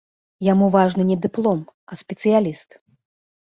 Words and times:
Яму 0.45 0.69
важны 0.75 1.05
не 1.09 1.17
дыплом, 1.25 1.61
а 1.93 1.99
спецыяліст. 2.01 2.69